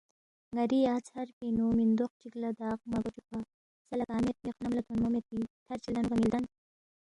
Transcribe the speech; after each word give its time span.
ن٘ری 0.55 0.79
یا 0.87 0.95
ژھر 1.07 1.27
پِنگ 1.37 1.55
نُو 1.57 1.67
مِندوق 1.77 2.11
چِک 2.19 2.33
لہ 2.41 2.49
داغ 2.59 2.79
گوا 2.83 2.87
مہ 3.01 3.03
چُوکپا، 3.05 3.39
سہ 3.87 3.93
لہ 3.99 4.05
کا 4.09 4.15
میدپی 4.25 4.49
خنم 4.55 4.71
لہ 4.75 4.81
تھُونمہ 4.85 5.09
میدپی 5.13 5.39
کَھر 5.65 5.77
چی 5.83 5.89
لدانُوگا 5.93 6.09
مِہ 6.41 6.45
لدن؟ 6.45 6.45